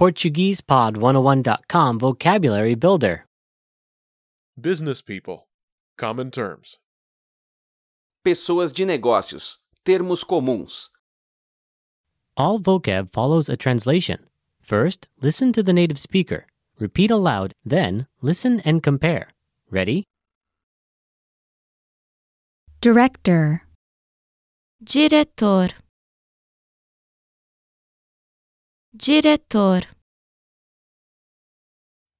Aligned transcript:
PortuguesePod101.com 0.00 1.98
Vocabulary 1.98 2.74
Builder. 2.74 3.26
Business 4.58 5.02
people. 5.02 5.46
Common 5.98 6.30
terms. 6.30 6.78
Pessoas 8.24 8.72
de 8.72 8.86
negócios. 8.86 9.58
Termos 9.84 10.24
comuns. 10.24 10.88
All 12.34 12.58
vocab 12.58 13.12
follows 13.12 13.50
a 13.50 13.58
translation. 13.58 14.20
First, 14.62 15.06
listen 15.20 15.52
to 15.52 15.62
the 15.62 15.74
native 15.74 15.98
speaker. 15.98 16.46
Repeat 16.78 17.10
aloud, 17.10 17.52
then, 17.62 18.06
listen 18.22 18.60
and 18.60 18.82
compare. 18.82 19.28
Ready? 19.70 20.04
Director, 22.80 23.64
Diretor. 24.82 25.68
Diretor. 29.02 29.88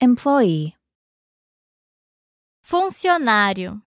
Employee, 0.01 0.75
Funcionário. 2.63 3.83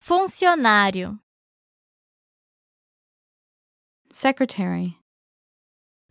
Funcionário. 0.00 1.20
Secretary, 4.10 4.98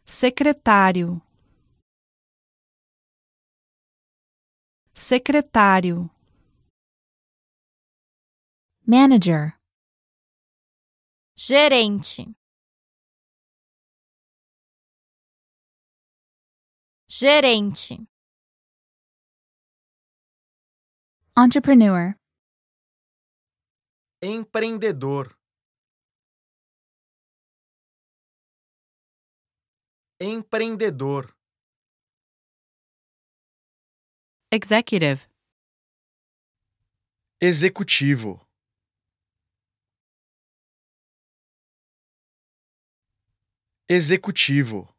Secretário, 0.05 1.23
Secretário, 4.93 6.11
Manager, 8.85 9.56
Gerente. 11.39 12.35
Gerente. 17.07 18.07
Entrepreneur, 21.35 22.15
empreendedor. 24.19 25.37
Empreendedor. 30.19 31.37
Executive, 34.51 35.29
executivo 37.39 38.46
executivo. 43.89 44.93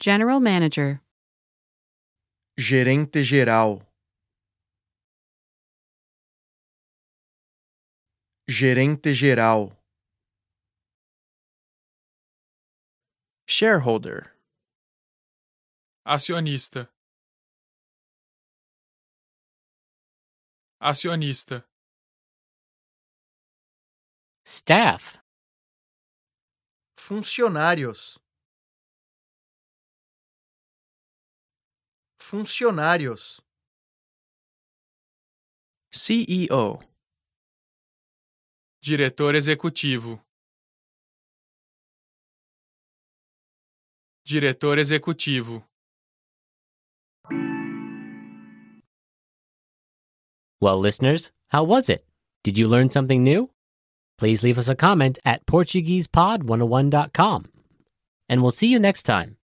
General 0.00 0.40
Manager, 0.40 1.00
gerente 2.58 3.24
geral. 3.24 3.86
Gerente 8.48 9.14
geral. 9.14 9.78
Shareholder, 13.46 14.36
acionista. 16.04 16.90
Acionista 20.80 21.64
Staff. 24.52 25.18
funcionários 26.94 28.20
funcionários 32.20 33.42
CEO, 35.90 36.80
diretor 38.82 39.36
executivo 39.36 40.22
diretor 44.22 44.78
executivo 44.78 45.66
Well, 50.60 50.78
listeners, 50.78 51.32
how 51.48 51.64
was 51.64 51.88
it? 51.88 52.04
Did 52.44 52.58
you 52.58 52.68
learn 52.68 52.90
something 52.90 53.24
new? 53.24 53.51
Please 54.22 54.44
leave 54.44 54.56
us 54.56 54.68
a 54.68 54.76
comment 54.76 55.18
at 55.24 55.44
PortuguesePod101.com. 55.46 57.44
And 58.28 58.40
we'll 58.40 58.52
see 58.52 58.68
you 58.68 58.78
next 58.78 59.02
time. 59.02 59.36